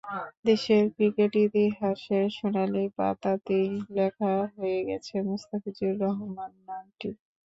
দেশের 0.45 0.83
ক্রিকেট 0.95 1.33
ইতিহাসের 1.45 2.25
সোনালি 2.37 2.85
পাতাতেই 2.97 3.69
লেখা 3.97 4.33
হয়ে 4.53 4.79
গেছে 4.87 5.15
মুস্তাফিজুর 5.27 5.93
রহমান 6.03 6.51
নামটি। 6.67 7.09